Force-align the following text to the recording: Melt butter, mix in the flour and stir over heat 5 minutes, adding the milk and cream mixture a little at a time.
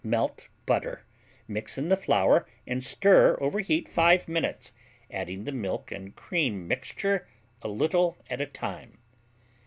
Melt 0.03 0.47
butter, 0.65 1.05
mix 1.47 1.77
in 1.77 1.89
the 1.89 1.95
flour 1.95 2.47
and 2.65 2.83
stir 2.83 3.37
over 3.39 3.59
heat 3.59 3.87
5 3.87 4.27
minutes, 4.27 4.73
adding 5.11 5.43
the 5.43 5.51
milk 5.51 5.91
and 5.91 6.15
cream 6.15 6.67
mixture 6.67 7.27
a 7.61 7.67
little 7.67 8.17
at 8.27 8.41
a 8.41 8.47
time. 8.47 8.97